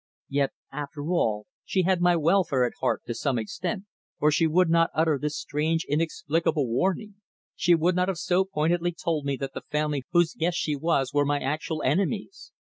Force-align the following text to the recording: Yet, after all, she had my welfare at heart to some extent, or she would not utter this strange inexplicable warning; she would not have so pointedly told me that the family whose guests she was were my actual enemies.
Yet, 0.29 0.51
after 0.71 1.11
all, 1.11 1.45
she 1.63 1.83
had 1.83 2.01
my 2.01 2.15
welfare 2.15 2.63
at 2.65 2.73
heart 2.81 3.03
to 3.05 3.13
some 3.13 3.37
extent, 3.37 3.85
or 4.19 4.31
she 4.31 4.47
would 4.47 4.67
not 4.67 4.89
utter 4.95 5.19
this 5.19 5.37
strange 5.37 5.85
inexplicable 5.87 6.67
warning; 6.67 7.17
she 7.55 7.75
would 7.75 7.95
not 7.95 8.07
have 8.07 8.17
so 8.17 8.43
pointedly 8.43 8.93
told 8.93 9.25
me 9.25 9.37
that 9.37 9.53
the 9.53 9.61
family 9.61 10.03
whose 10.11 10.33
guests 10.33 10.59
she 10.59 10.75
was 10.75 11.13
were 11.13 11.23
my 11.23 11.39
actual 11.39 11.83
enemies. 11.83 12.51